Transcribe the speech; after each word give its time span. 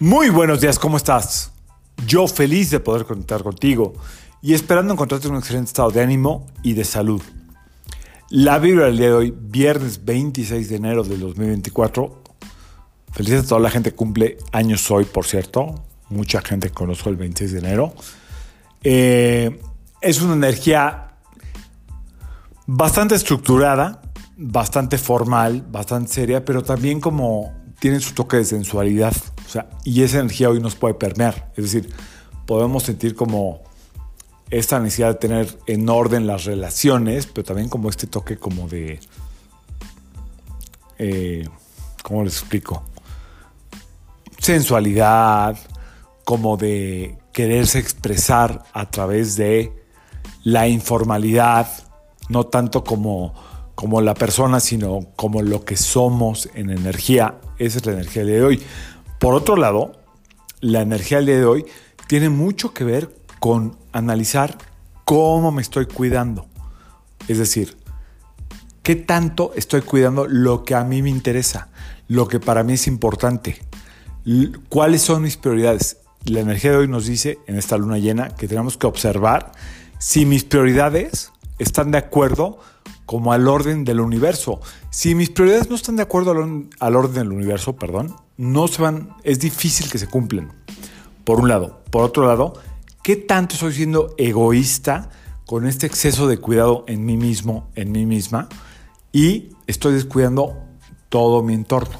Muy 0.00 0.30
buenos 0.30 0.62
días, 0.62 0.78
¿cómo 0.78 0.96
estás? 0.96 1.52
Yo 2.06 2.26
feliz 2.26 2.70
de 2.70 2.80
poder 2.80 3.04
conectar 3.04 3.42
contigo 3.42 3.92
y 4.40 4.54
esperando 4.54 4.94
encontrarte 4.94 5.26
en 5.26 5.34
un 5.34 5.40
excelente 5.40 5.68
estado 5.68 5.90
de 5.90 6.00
ánimo 6.00 6.46
y 6.62 6.72
de 6.72 6.84
salud. 6.84 7.20
La 8.30 8.58
vibra 8.58 8.86
del 8.86 8.96
día 8.96 9.08
de 9.08 9.12
hoy, 9.12 9.34
viernes 9.38 10.02
26 10.02 10.70
de 10.70 10.76
enero 10.76 11.04
del 11.04 11.20
2024. 11.20 12.22
Felices 13.12 13.44
a 13.44 13.48
toda 13.48 13.60
la 13.60 13.68
gente 13.68 13.90
que 13.90 13.96
cumple 13.96 14.38
años 14.52 14.90
hoy, 14.90 15.04
por 15.04 15.26
cierto. 15.26 15.84
Mucha 16.08 16.40
gente 16.40 16.70
conozco 16.70 17.10
el 17.10 17.16
26 17.16 17.52
de 17.52 17.58
enero. 17.58 17.92
Eh, 18.82 19.60
es 20.00 20.22
una 20.22 20.32
energía 20.32 21.08
bastante 22.66 23.16
estructurada, 23.16 24.00
bastante 24.38 24.96
formal, 24.96 25.62
bastante 25.70 26.10
seria, 26.10 26.42
pero 26.42 26.62
también 26.62 27.02
como 27.02 27.59
tiene 27.80 27.98
su 28.00 28.14
toque 28.14 28.36
de 28.36 28.44
sensualidad. 28.44 29.14
O 29.44 29.48
sea, 29.48 29.68
y 29.84 30.02
esa 30.02 30.20
energía 30.20 30.50
hoy 30.50 30.60
nos 30.60 30.76
puede 30.76 30.94
permear. 30.94 31.50
Es 31.56 31.64
decir, 31.64 31.92
podemos 32.46 32.84
sentir 32.84 33.14
como 33.16 33.62
esta 34.50 34.78
necesidad 34.78 35.08
de 35.08 35.14
tener 35.14 35.58
en 35.66 35.88
orden 35.88 36.26
las 36.26 36.44
relaciones, 36.44 37.26
pero 37.26 37.44
también 37.44 37.68
como 37.68 37.88
este 37.88 38.06
toque 38.06 38.36
como 38.36 38.68
de... 38.68 39.00
Eh, 40.98 41.48
¿Cómo 42.02 42.24
les 42.24 42.38
explico? 42.38 42.82
Sensualidad, 44.38 45.56
como 46.24 46.56
de 46.56 47.18
quererse 47.32 47.78
expresar 47.78 48.64
a 48.72 48.90
través 48.90 49.36
de 49.36 49.72
la 50.44 50.68
informalidad, 50.68 51.68
no 52.28 52.46
tanto 52.46 52.84
como 52.84 53.34
como 53.80 54.02
la 54.02 54.12
persona, 54.12 54.60
sino 54.60 55.06
como 55.16 55.40
lo 55.40 55.64
que 55.64 55.74
somos 55.74 56.50
en 56.52 56.68
energía. 56.68 57.36
Esa 57.60 57.76
es 57.76 57.84
la 57.84 57.92
energía 57.92 58.22
del 58.22 58.30
día 58.30 58.38
de 58.38 58.44
hoy. 58.44 58.62
Por 59.18 59.34
otro 59.34 59.54
lado, 59.54 59.92
la 60.62 60.80
energía 60.80 61.18
del 61.18 61.26
día 61.26 61.36
de 61.36 61.44
hoy 61.44 61.66
tiene 62.06 62.30
mucho 62.30 62.72
que 62.72 62.84
ver 62.84 63.14
con 63.38 63.76
analizar 63.92 64.56
cómo 65.04 65.52
me 65.52 65.60
estoy 65.60 65.84
cuidando. 65.84 66.46
Es 67.28 67.36
decir, 67.36 67.76
qué 68.82 68.96
tanto 68.96 69.52
estoy 69.56 69.82
cuidando 69.82 70.26
lo 70.26 70.64
que 70.64 70.74
a 70.74 70.84
mí 70.84 71.02
me 71.02 71.10
interesa, 71.10 71.68
lo 72.08 72.28
que 72.28 72.40
para 72.40 72.62
mí 72.62 72.72
es 72.72 72.86
importante, 72.86 73.60
cuáles 74.70 75.02
son 75.02 75.20
mis 75.20 75.36
prioridades. 75.36 75.98
La 76.24 76.40
energía 76.40 76.70
de 76.70 76.78
hoy 76.78 76.88
nos 76.88 77.04
dice 77.04 77.40
en 77.46 77.58
esta 77.58 77.76
luna 77.76 77.98
llena 77.98 78.30
que 78.30 78.48
tenemos 78.48 78.78
que 78.78 78.86
observar 78.86 79.52
si 79.98 80.24
mis 80.24 80.44
prioridades 80.44 81.30
están 81.58 81.90
de 81.90 81.98
acuerdo 81.98 82.58
como 83.10 83.32
al 83.32 83.48
orden 83.48 83.84
del 83.84 83.98
universo. 83.98 84.60
Si 84.90 85.16
mis 85.16 85.30
prioridades 85.30 85.68
no 85.68 85.74
están 85.74 85.96
de 85.96 86.04
acuerdo 86.04 86.30
al, 86.30 86.94
orden 86.94 87.14
del 87.14 87.32
universo, 87.32 87.74
perdón, 87.74 88.14
no 88.36 88.68
se 88.68 88.80
van, 88.80 89.16
es 89.24 89.40
difícil 89.40 89.90
que 89.90 89.98
se 89.98 90.06
cumplan. 90.06 90.52
Por 91.24 91.40
un 91.40 91.48
lado. 91.48 91.82
Por 91.90 92.04
otro 92.04 92.28
lado, 92.28 92.52
¿qué 93.02 93.16
tanto 93.16 93.54
estoy 93.54 93.72
siendo 93.72 94.14
egoísta 94.16 95.10
con 95.44 95.66
este 95.66 95.88
exceso 95.88 96.28
de 96.28 96.38
cuidado 96.38 96.84
en 96.86 97.04
mí 97.04 97.16
mismo, 97.16 97.68
en 97.74 97.90
mí 97.90 98.06
misma? 98.06 98.48
Y 99.10 99.56
estoy 99.66 99.94
descuidando 99.94 100.54
todo 101.08 101.42
mi 101.42 101.54
entorno. 101.54 101.98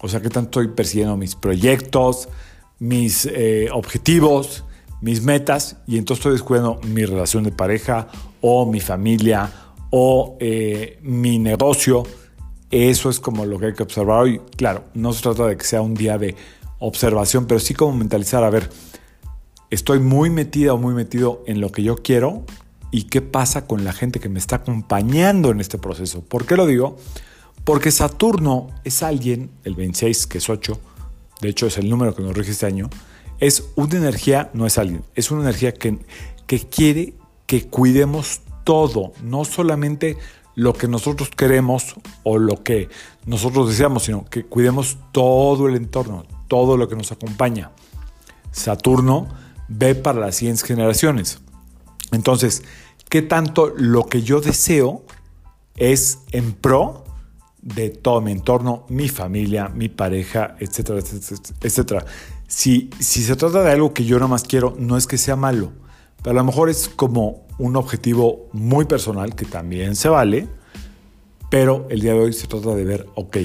O 0.00 0.08
sea, 0.08 0.22
¿qué 0.22 0.30
tanto 0.30 0.62
estoy 0.62 0.74
persiguiendo 0.74 1.14
mis 1.18 1.34
proyectos, 1.34 2.30
mis 2.78 3.26
eh, 3.26 3.68
objetivos, 3.70 4.64
mis 5.00 5.22
metas 5.22 5.76
y 5.86 5.98
entonces 5.98 6.20
estoy 6.20 6.32
descuidando 6.32 6.80
mi 6.86 7.04
relación 7.04 7.44
de 7.44 7.52
pareja 7.52 8.08
o 8.40 8.66
mi 8.66 8.80
familia 8.80 9.50
o 9.90 10.36
eh, 10.40 10.98
mi 11.02 11.38
negocio. 11.38 12.04
Eso 12.70 13.08
es 13.08 13.20
como 13.20 13.46
lo 13.46 13.58
que 13.58 13.66
hay 13.66 13.74
que 13.74 13.82
observar 13.82 14.22
hoy. 14.22 14.40
Claro, 14.56 14.84
no 14.94 15.12
se 15.12 15.22
trata 15.22 15.46
de 15.46 15.56
que 15.56 15.64
sea 15.64 15.80
un 15.80 15.94
día 15.94 16.18
de 16.18 16.34
observación, 16.78 17.46
pero 17.46 17.60
sí 17.60 17.74
como 17.74 17.96
mentalizar, 17.96 18.44
a 18.44 18.50
ver, 18.50 18.70
estoy 19.70 20.00
muy 20.00 20.30
metida 20.30 20.74
o 20.74 20.78
muy 20.78 20.94
metido 20.94 21.42
en 21.46 21.60
lo 21.60 21.72
que 21.72 21.82
yo 21.82 21.96
quiero 21.96 22.44
y 22.90 23.04
qué 23.04 23.20
pasa 23.20 23.66
con 23.66 23.84
la 23.84 23.92
gente 23.92 24.20
que 24.20 24.28
me 24.28 24.38
está 24.38 24.56
acompañando 24.56 25.50
en 25.50 25.60
este 25.60 25.78
proceso. 25.78 26.22
¿Por 26.22 26.46
qué 26.46 26.56
lo 26.56 26.66
digo? 26.66 26.96
Porque 27.64 27.90
Saturno 27.90 28.68
es 28.84 29.02
alguien, 29.02 29.50
el 29.64 29.74
26, 29.74 30.26
que 30.26 30.38
es 30.38 30.48
8, 30.48 30.78
de 31.42 31.48
hecho 31.48 31.66
es 31.66 31.78
el 31.78 31.90
número 31.90 32.14
que 32.14 32.22
nos 32.22 32.34
rige 32.34 32.52
este 32.52 32.66
año, 32.66 32.88
es 33.40 33.70
una 33.76 33.96
energía, 33.96 34.50
no 34.54 34.66
es 34.66 34.78
alguien, 34.78 35.04
es 35.14 35.30
una 35.30 35.42
energía 35.42 35.72
que, 35.72 35.98
que 36.46 36.60
quiere 36.60 37.14
que 37.46 37.66
cuidemos 37.66 38.42
todo, 38.64 39.12
no 39.22 39.44
solamente 39.44 40.18
lo 40.54 40.74
que 40.74 40.88
nosotros 40.88 41.30
queremos 41.30 41.94
o 42.24 42.36
lo 42.36 42.62
que 42.62 42.88
nosotros 43.26 43.68
deseamos, 43.68 44.02
sino 44.02 44.24
que 44.24 44.44
cuidemos 44.44 44.98
todo 45.12 45.68
el 45.68 45.76
entorno, 45.76 46.26
todo 46.48 46.76
lo 46.76 46.88
que 46.88 46.96
nos 46.96 47.12
acompaña. 47.12 47.70
Saturno 48.50 49.28
ve 49.68 49.94
para 49.94 50.20
las 50.20 50.36
siguientes 50.36 50.64
generaciones. 50.64 51.38
Entonces, 52.10 52.64
¿qué 53.08 53.22
tanto 53.22 53.72
lo 53.76 54.06
que 54.06 54.22
yo 54.22 54.40
deseo 54.40 55.04
es 55.76 56.18
en 56.32 56.52
pro 56.52 57.04
de 57.62 57.90
todo 57.90 58.20
mi 58.20 58.32
entorno, 58.32 58.86
mi 58.88 59.08
familia, 59.08 59.68
mi 59.68 59.88
pareja, 59.88 60.56
etcétera, 60.58 61.00
etcétera, 61.00 61.40
etcétera? 61.60 62.04
Si, 62.46 62.90
se 63.00 63.36
trata 63.36 63.62
de 63.62 63.70
algo 63.70 63.92
que 63.92 64.04
yo 64.04 64.16
nada 64.16 64.28
más 64.28 64.44
quiero, 64.44 64.74
no 64.78 64.96
es 64.96 65.06
que 65.06 65.18
sea 65.18 65.36
malo, 65.36 65.72
pero 66.22 66.38
a 66.38 66.42
lo 66.42 66.44
mejor 66.44 66.70
es 66.70 66.88
como 66.88 67.46
un 67.58 67.76
objetivo 67.76 68.48
muy 68.52 68.84
personal 68.84 69.34
que 69.34 69.44
también 69.44 69.96
se 69.96 70.08
vale, 70.08 70.48
pero 71.50 71.86
el 71.90 72.00
día 72.00 72.12
de 72.12 72.20
hoy 72.20 72.32
se 72.32 72.46
trata 72.46 72.74
de 72.74 72.84
ver, 72.84 73.06
ok, 73.16 73.36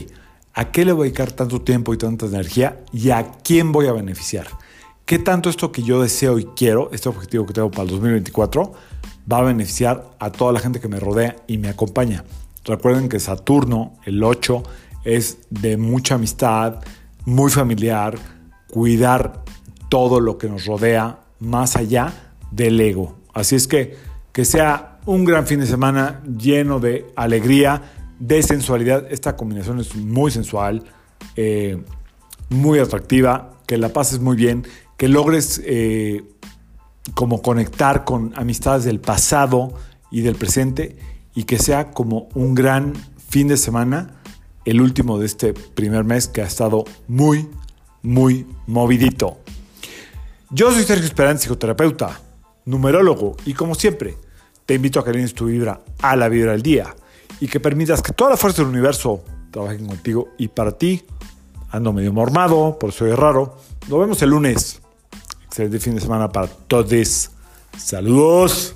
¿a 0.53 0.72
qué 0.72 0.85
le 0.85 0.91
voy 0.91 1.07
a 1.07 1.09
dedicar 1.09 1.31
tanto 1.31 1.62
tiempo 1.62 1.94
y 1.94 1.97
tanta 1.97 2.25
energía 2.28 2.84
y 2.91 3.09
a 3.09 3.31
quién 3.44 3.72
voy 3.72 3.88
a 3.88 3.94
beneficiar? 3.94 4.47
¿Qué 5.06 5.19
tanto 5.19 5.50
esto 5.50 5.72
que 5.72 5.84
yo 5.84 6.01
deseo 6.01 6.40
y 6.40 6.45
quiero, 6.56 6.90
este 6.94 7.09
objetivo 7.09 7.45
que 7.45 7.53
tengo 7.53 7.72
para 7.72 7.84
el 7.84 7.90
2024, 7.90 8.74
va 9.30 9.40
a 9.40 9.44
beneficiar 9.44 10.12
a 10.19 10.31
toda 10.31 10.53
la 10.53 10.59
gente 10.59 10.80
que 10.80 10.88
me 10.88 11.00
rodea 11.00 11.35
y 11.45 11.57
me 11.57 11.68
acompaña? 11.68 12.24
Recuerden 12.63 13.09
que 13.09 13.19
Saturno, 13.19 13.94
el 14.06 14.24
8, 14.24 14.63
es 15.03 15.40
de 15.50 15.78
mucha 15.78 16.16
amistad, 16.16 16.79
muy 17.25 17.51
familiar, 17.51 18.18
cuidar 18.69 19.44
todo 19.90 20.19
lo 20.19 20.38
que 20.38 20.50
nos 20.50 20.66
rodea 20.66 21.19
más 21.40 21.75
allá 21.75 22.13
del 22.51 22.79
ego. 22.79 23.18
Así 23.34 23.56
es 23.56 23.68
que 23.68 24.13
que 24.34 24.46
sea 24.46 24.97
un 25.06 25.24
gran 25.24 25.46
fin 25.46 25.59
de 25.59 25.68
semana 25.68 26.22
lleno 26.38 26.79
de 26.79 27.06
alegría, 27.16 27.84
de 28.19 28.41
sensualidad. 28.41 29.06
Esta 29.12 29.38
combinación 29.38 29.80
es 29.80 29.95
muy 29.95 30.31
sensual, 30.31 30.84
eh, 31.35 31.81
muy 32.50 32.80
atractiva, 32.80 33.51
que 33.68 33.78
la 33.78 33.90
pases 33.90 34.19
muy 34.19 34.35
bien, 34.35 34.66
que 34.97 35.07
logres 35.07 35.62
eh, 35.63 36.24
como 37.13 37.41
conectar 37.44 38.03
con 38.06 38.34
amistades 38.35 38.85
del 38.85 39.00
pasado 39.00 39.74
y 40.09 40.22
del 40.22 40.35
presente 40.35 40.97
y 41.35 41.44
que 41.44 41.59
sea 41.59 41.91
como 41.91 42.29
un 42.33 42.55
gran 42.55 42.94
fin 43.29 43.47
de 43.47 43.57
semana, 43.57 44.21
el 44.66 44.81
último 44.81 45.19
de 45.19 45.25
este 45.25 45.53
primer 45.53 46.03
mes 46.03 46.27
que 46.27 46.41
ha 46.41 46.45
estado 46.45 46.85
muy, 47.07 47.49
muy 48.01 48.45
movidito. 48.67 49.38
Yo 50.49 50.71
soy 50.71 50.83
Sergio 50.83 51.05
Esperanza, 51.05 51.44
psicoterapeuta, 51.44 52.19
numerólogo, 52.66 53.35
y 53.45 53.53
como 53.53 53.75
siempre, 53.75 54.16
te 54.66 54.75
invito 54.75 54.99
a 54.99 55.03
que 55.03 55.09
alines 55.09 55.33
tu 55.33 55.45
vibra 55.45 55.81
a 56.01 56.16
la 56.16 56.29
vibra 56.29 56.51
del 56.51 56.61
día 56.61 56.95
y 57.39 57.47
que 57.47 57.59
permitas 57.59 58.01
que 58.01 58.13
toda 58.13 58.31
la 58.31 58.38
fuerza 58.38 58.61
del 58.61 58.71
universo 58.71 59.23
trabajen 59.51 59.88
contigo 59.88 60.29
y 60.38 60.47
para 60.47 60.71
ti. 60.71 61.03
Ando 61.71 61.91
medio 61.91 62.13
mormado, 62.13 62.77
por 62.79 62.91
eso 62.91 63.07
es 63.07 63.17
raro. 63.17 63.57
Nos 63.89 64.00
vemos 64.00 64.21
el 64.21 64.29
lunes. 64.29 64.79
Excelente 65.45 65.79
fin 65.79 65.95
de 65.95 66.01
semana 66.01 66.29
para 66.29 66.47
todos. 66.47 67.31
Saludos. 67.77 68.75